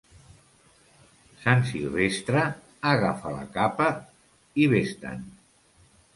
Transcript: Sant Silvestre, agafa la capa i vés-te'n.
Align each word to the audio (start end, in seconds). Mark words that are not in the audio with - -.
Sant 1.43 1.61
Silvestre, 1.71 2.47
agafa 2.93 3.35
la 3.35 3.45
capa 3.59 3.93
i 4.65 4.69
vés-te'n. 4.75 5.25